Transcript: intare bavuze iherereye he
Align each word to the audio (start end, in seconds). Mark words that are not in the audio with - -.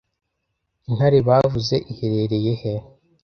intare 0.87 1.19
bavuze 1.27 1.75
iherereye 1.91 2.53
he 2.61 2.73